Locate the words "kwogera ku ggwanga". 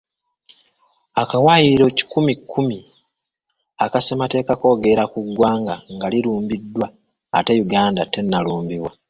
4.59-5.75